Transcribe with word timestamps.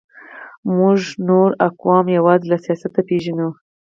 موږ 0.77 0.99
نور 1.27 1.49
اقوام 1.67 2.05
یوازې 2.17 2.45
له 2.51 2.57
سیاست 2.65 2.95
پېژنو. 3.07 3.49